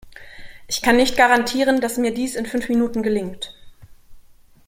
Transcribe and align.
Ich 0.65 0.81
kann 0.81 0.95
nicht 0.97 1.15
garantieren, 1.15 1.79
dass 1.79 1.99
mir 1.99 2.11
dies 2.11 2.33
in 2.33 2.47
fünf 2.47 2.69
Minuten 2.69 3.03
gelingt. 3.03 3.53